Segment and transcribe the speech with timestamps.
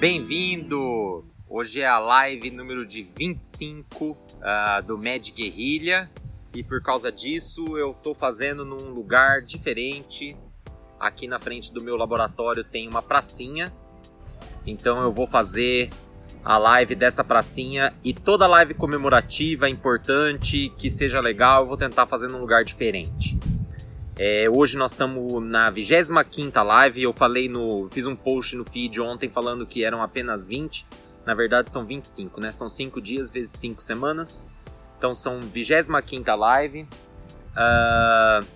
[0.00, 1.26] Bem-vindo!
[1.46, 6.10] Hoje é a live número de 25 uh, do Med Guerrilha
[6.54, 10.34] e por causa disso eu estou fazendo num lugar diferente.
[10.98, 13.70] Aqui na frente do meu laboratório tem uma pracinha,
[14.66, 15.90] então eu vou fazer
[16.42, 22.06] a live dessa pracinha e toda live comemorativa importante que seja legal eu vou tentar
[22.06, 23.38] fazer num lugar diferente.
[24.18, 27.02] É, hoje nós estamos na 25 live.
[27.02, 27.88] Eu falei no.
[27.90, 30.86] Fiz um post no feed ontem falando que eram apenas 20.
[31.24, 32.52] Na verdade são 25, né?
[32.52, 34.42] São 5 dias vezes 5 semanas.
[34.98, 36.82] Então são 25 live.
[37.52, 38.46] Uh,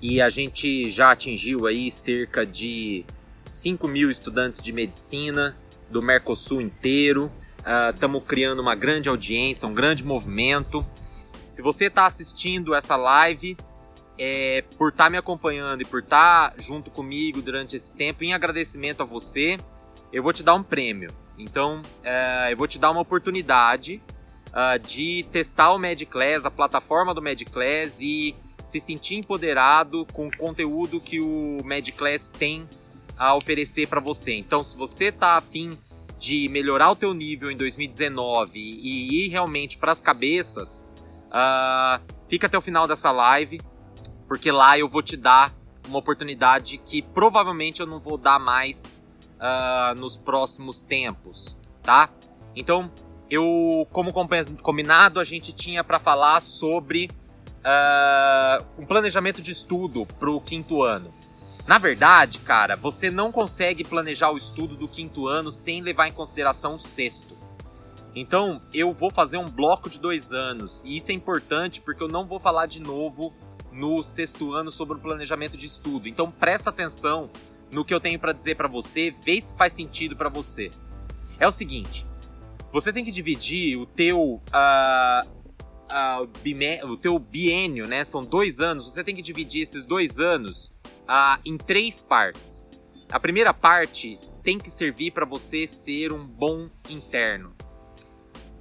[0.00, 3.04] e a gente já atingiu aí cerca de
[3.50, 5.56] 5 mil estudantes de medicina
[5.90, 7.30] do Mercosul inteiro.
[7.92, 10.84] Estamos uh, criando uma grande audiência, um grande movimento.
[11.48, 13.56] Se você está assistindo essa live,
[14.18, 18.24] é, por estar tá me acompanhando e por estar tá junto comigo durante esse tempo,
[18.24, 19.58] em agradecimento a você,
[20.12, 21.10] eu vou te dar um prêmio.
[21.38, 24.02] Então, é, eu vou te dar uma oportunidade
[24.48, 30.36] uh, de testar o MedClass, a plataforma do MedClass e se sentir empoderado com o
[30.36, 32.68] conteúdo que o MedClass tem
[33.16, 34.34] a oferecer para você.
[34.34, 35.76] Então, se você está afim
[36.18, 40.84] de melhorar o teu nível em 2019 e ir realmente para as cabeças,
[41.28, 43.60] uh, fica até o final dessa live
[44.32, 45.52] porque lá eu vou te dar
[45.86, 49.04] uma oportunidade que provavelmente eu não vou dar mais
[49.36, 52.08] uh, nos próximos tempos, tá?
[52.56, 52.90] Então,
[53.28, 54.10] eu, como
[54.62, 57.10] combinado, a gente tinha para falar sobre
[57.58, 61.12] uh, um planejamento de estudo para o quinto ano.
[61.66, 66.12] Na verdade, cara, você não consegue planejar o estudo do quinto ano sem levar em
[66.12, 67.36] consideração o sexto.
[68.14, 70.84] Então, eu vou fazer um bloco de dois anos.
[70.86, 73.34] E isso é importante porque eu não vou falar de novo
[73.72, 76.08] no sexto ano sobre o planejamento de estudo.
[76.08, 77.30] Então presta atenção
[77.70, 80.70] no que eu tenho para dizer para você, vê se faz sentido para você.
[81.38, 82.06] É o seguinte,
[82.72, 85.28] você tem que dividir o teu uh,
[85.92, 88.04] uh, o teu biênio, né?
[88.04, 88.84] São dois anos.
[88.84, 92.64] Você tem que dividir esses dois anos uh, em três partes.
[93.10, 97.54] A primeira parte tem que servir para você ser um bom interno.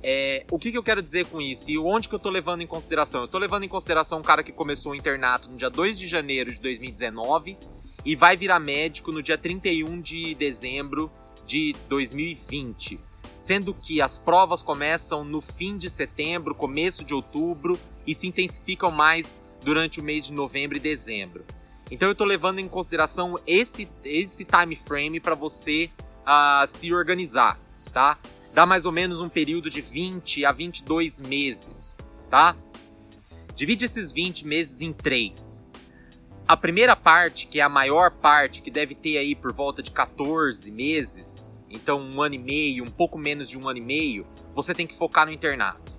[0.04, 2.62] É, o que, que, eu quero dizer com isso e onde que eu tô levando
[2.62, 3.22] em consideração?
[3.22, 6.08] Eu tô levando em consideração um cara que começou o internato no dia 2 de
[6.08, 7.58] janeiro de 2019
[8.04, 11.12] e vai virar médico no dia 31 de dezembro
[11.46, 13.00] de 2020.
[13.36, 18.92] Sendo que as provas começam no fim de setembro, começo de outubro e se intensificam
[18.92, 21.46] mais durante o mês de novembro e dezembro.
[21.92, 25.90] Então eu tô levando em consideração esse, esse time frame para você
[26.22, 27.60] uh, se organizar,
[27.94, 28.18] tá?
[28.54, 31.98] Dá mais ou menos um período de 20 a 22 meses,
[32.30, 32.56] tá?
[33.56, 35.64] Divide esses 20 meses em três.
[36.48, 39.92] A primeira parte, que é a maior parte, que deve ter aí por volta de
[39.92, 44.28] 14 meses, então um ano e meio, um pouco menos de um ano e meio,
[44.54, 45.92] você tem que focar no internato.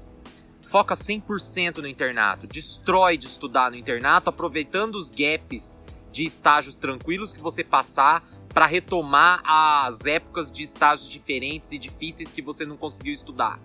[0.66, 5.80] Foca 100% no internato, destrói de estudar no internato, aproveitando os gaps
[6.10, 12.30] de estágios tranquilos que você passar para retomar as épocas de estágios diferentes e difíceis
[12.30, 13.58] que você não conseguiu estudar.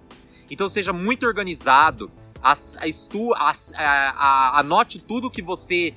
[0.50, 2.10] Então seja muito organizado,
[2.42, 5.94] as, estu, as, a, a, anote tudo que você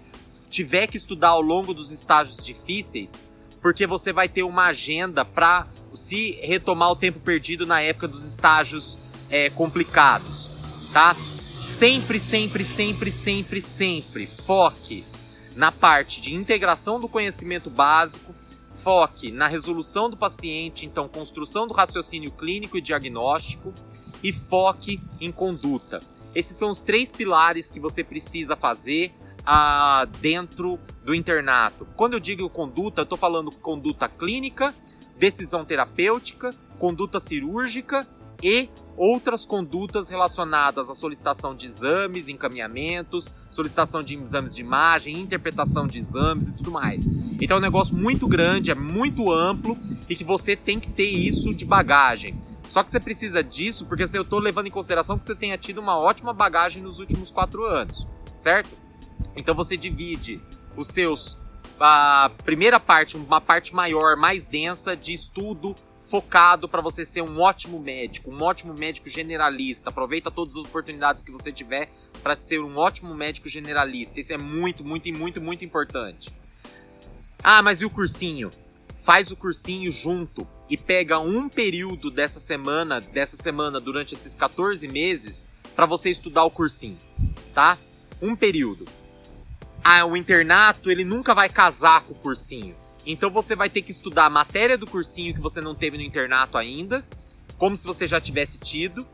[0.48, 3.22] tiver que estudar ao longo dos estágios difíceis,
[3.62, 8.24] porque você vai ter uma agenda para se retomar o tempo perdido na época dos
[8.24, 10.50] estágios é, complicados,
[10.92, 11.14] tá?
[11.60, 15.04] Sempre, sempre, sempre, sempre, sempre foque
[15.54, 18.34] na parte de integração do conhecimento básico
[18.82, 23.72] foque na resolução do paciente, então construção do raciocínio clínico e diagnóstico,
[24.22, 26.00] e foque em conduta.
[26.34, 29.12] Esses são os três pilares que você precisa fazer
[29.44, 31.86] ah, dentro do internato.
[31.96, 34.74] Quando eu digo conduta, eu estou falando conduta clínica,
[35.16, 38.06] decisão terapêutica, conduta cirúrgica
[38.42, 45.86] e outras condutas relacionadas à solicitação de exames, encaminhamentos, solicitação de exames de imagem, interpretação
[45.86, 47.06] de exames e tudo mais.
[47.40, 49.78] Então é um negócio muito grande, é muito amplo
[50.08, 52.38] e que você tem que ter isso de bagagem.
[52.68, 55.78] Só que você precisa disso porque eu estou levando em consideração que você tenha tido
[55.78, 58.76] uma ótima bagagem nos últimos quatro anos, certo?
[59.34, 60.40] Então você divide
[60.76, 61.38] os seus
[61.80, 65.74] a primeira parte, uma parte maior, mais densa de estudo
[66.10, 69.90] focado para você ser um ótimo médico, um ótimo médico generalista.
[69.90, 71.88] Aproveita todas as oportunidades que você tiver
[72.20, 74.18] para ser um ótimo médico generalista.
[74.18, 76.34] Isso é muito, muito e muito, muito importante.
[77.42, 78.50] Ah, mas e o cursinho?
[78.96, 84.86] Faz o cursinho junto e pega um período dessa semana, dessa semana durante esses 14
[84.88, 86.98] meses para você estudar o cursinho,
[87.54, 87.78] tá?
[88.20, 88.84] Um período.
[89.82, 92.79] Ah, o internato, ele nunca vai casar com o cursinho.
[93.06, 96.02] Então você vai ter que estudar a matéria do cursinho que você não teve no
[96.02, 97.04] internato ainda,
[97.56, 99.06] como se você já tivesse tido,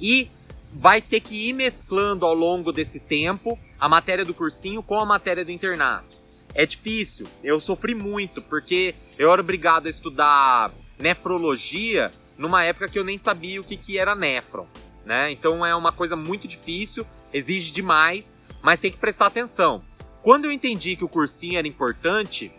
[0.00, 0.30] e
[0.72, 5.06] vai ter que ir mesclando ao longo desse tempo a matéria do cursinho com a
[5.06, 6.18] matéria do internato.
[6.54, 12.98] É difícil, eu sofri muito, porque eu era obrigado a estudar nefrologia numa época que
[12.98, 14.66] eu nem sabia o que, que era néfron,
[15.04, 15.30] né?
[15.30, 19.82] Então é uma coisa muito difícil, exige demais, mas tem que prestar atenção.
[20.22, 22.52] Quando eu entendi que o cursinho era importante,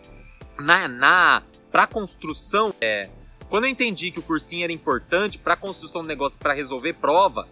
[0.60, 3.10] na, na para construção, é,
[3.50, 7.48] quando eu entendi que o cursinho era importante para construção do negócio, para resolver prova,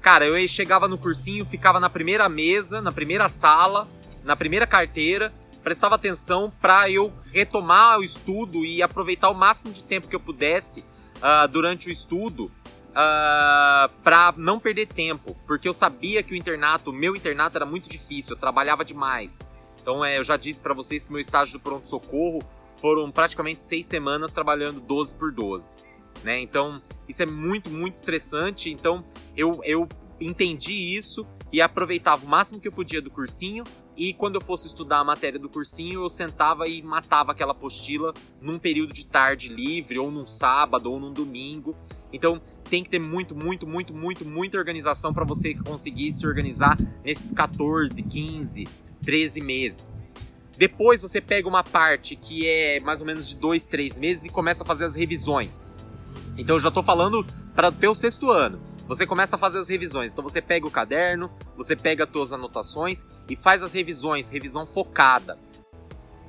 [0.00, 3.88] cara, eu chegava no cursinho, ficava na primeira mesa, na primeira sala,
[4.24, 5.32] na primeira carteira,
[5.62, 10.20] prestava atenção para eu retomar o estudo e aproveitar o máximo de tempo que eu
[10.20, 10.80] pudesse
[11.16, 12.50] uh, durante o estudo uh,
[12.94, 17.66] ah, para não perder tempo, porque eu sabia que o internato, o meu internato era
[17.66, 19.46] muito difícil, eu trabalhava demais.
[19.88, 22.42] Então, é, eu já disse para vocês que meu estágio do pronto-socorro
[22.76, 25.78] foram praticamente seis semanas trabalhando 12 por 12.
[26.22, 26.38] Né?
[26.40, 28.70] Então, isso é muito, muito estressante.
[28.70, 29.02] Então,
[29.34, 29.88] eu, eu
[30.20, 33.64] entendi isso e aproveitava o máximo que eu podia do cursinho.
[33.96, 38.12] E quando eu fosse estudar a matéria do cursinho, eu sentava e matava aquela apostila
[38.42, 41.74] num período de tarde livre, ou num sábado, ou num domingo.
[42.12, 46.76] Então, tem que ter muito, muito, muito, muito, muita organização para você conseguir se organizar
[47.02, 48.68] nesses 14, 15,
[49.02, 50.02] 13 meses.
[50.56, 54.28] Depois você pega uma parte que é mais ou menos de 2, 3 meses e
[54.28, 55.66] começa a fazer as revisões.
[56.36, 57.24] Então eu já estou falando
[57.54, 58.60] para o teu sexto ano.
[58.88, 60.12] Você começa a fazer as revisões.
[60.12, 64.66] Então você pega o caderno, você pega as tuas anotações e faz as revisões, revisão
[64.66, 65.38] focada.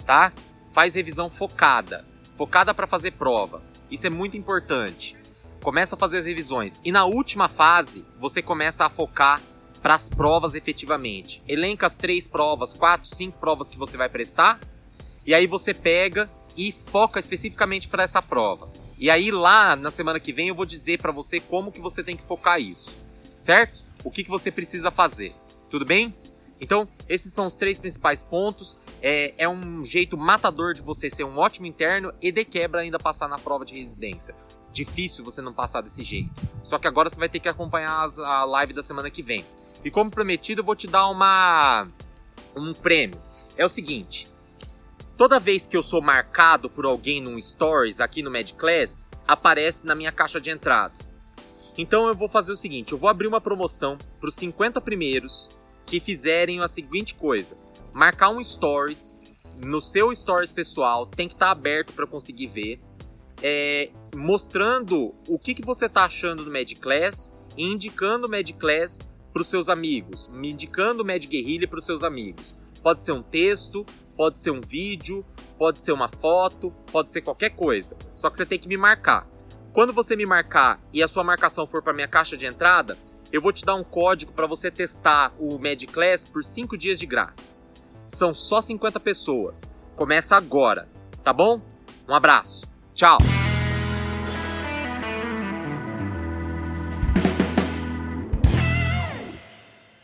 [0.05, 0.33] Tá?
[0.73, 2.05] Faz revisão focada.
[2.37, 3.63] Focada para fazer prova.
[3.89, 5.17] Isso é muito importante.
[5.63, 6.79] Começa a fazer as revisões.
[6.83, 9.41] E na última fase, você começa a focar
[9.81, 11.41] para as provas efetivamente.
[11.47, 14.59] Elenca as três provas, quatro, cinco provas que você vai prestar,
[15.25, 18.69] e aí você pega e foca especificamente para essa prova.
[18.97, 22.03] E aí lá na semana que vem eu vou dizer para você como que você
[22.03, 22.95] tem que focar isso,
[23.37, 23.83] certo?
[24.03, 25.33] O que, que você precisa fazer,
[25.69, 26.13] tudo bem?
[26.61, 28.77] Então, esses são os três principais pontos.
[29.01, 32.99] É, é um jeito matador de você ser um ótimo interno e de quebra ainda
[32.99, 34.35] passar na prova de residência.
[34.71, 36.29] Difícil você não passar desse jeito.
[36.63, 39.45] Só que agora você vai ter que acompanhar as, a live da semana que vem.
[39.83, 41.87] E como prometido, eu vou te dar uma
[42.55, 43.19] um prêmio.
[43.57, 44.27] É o seguinte:
[45.17, 49.85] toda vez que eu sou marcado por alguém num stories aqui no Mad Class, aparece
[49.85, 50.93] na minha caixa de entrada.
[51.77, 55.49] Então eu vou fazer o seguinte, eu vou abrir uma promoção para os 50 primeiros
[55.85, 57.57] que fizerem a seguinte coisa:
[57.93, 59.19] marcar um stories
[59.65, 62.79] no seu stories pessoal, tem que estar tá aberto para conseguir ver,
[63.41, 68.49] é, mostrando o que, que você está achando do Mad Class e indicando o Mad
[68.53, 68.99] Class
[69.31, 72.55] para os seus amigos, me indicando o Mad Guerrilha para os seus amigos.
[72.81, 73.85] Pode ser um texto,
[74.15, 75.25] pode ser um vídeo,
[75.57, 77.95] pode ser uma foto, pode ser qualquer coisa.
[78.13, 79.27] Só que você tem que me marcar.
[79.73, 82.97] Quando você me marcar e a sua marcação for para minha caixa de entrada,
[83.31, 86.99] eu vou te dar um código para você testar o Mad Class por 5 dias
[86.99, 87.51] de graça.
[88.05, 89.69] São só 50 pessoas.
[89.95, 90.89] Começa agora,
[91.23, 91.61] tá bom?
[92.07, 92.65] Um abraço.
[92.95, 93.38] Tchau.